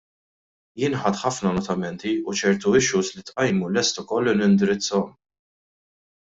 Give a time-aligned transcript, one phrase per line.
[0.83, 5.17] Jien ħadt ħafna notamenti u ċerti issues li tqajmu lest ukoll li nindirizzahom.